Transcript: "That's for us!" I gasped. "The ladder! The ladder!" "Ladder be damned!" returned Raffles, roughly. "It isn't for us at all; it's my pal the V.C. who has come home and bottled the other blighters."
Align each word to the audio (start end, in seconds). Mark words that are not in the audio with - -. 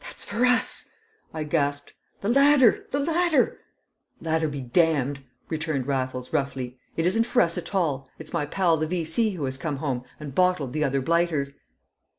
"That's 0.00 0.26
for 0.26 0.44
us!" 0.44 0.90
I 1.32 1.44
gasped. 1.44 1.94
"The 2.20 2.28
ladder! 2.28 2.84
The 2.90 3.00
ladder!" 3.00 3.58
"Ladder 4.20 4.46
be 4.48 4.60
damned!" 4.60 5.22
returned 5.48 5.86
Raffles, 5.86 6.30
roughly. 6.30 6.78
"It 6.94 7.06
isn't 7.06 7.24
for 7.24 7.40
us 7.40 7.56
at 7.56 7.74
all; 7.74 8.10
it's 8.18 8.34
my 8.34 8.44
pal 8.44 8.76
the 8.76 8.86
V.C. 8.86 9.30
who 9.30 9.44
has 9.46 9.56
come 9.56 9.78
home 9.78 10.04
and 10.20 10.34
bottled 10.34 10.74
the 10.74 10.84
other 10.84 11.00
blighters." 11.00 11.54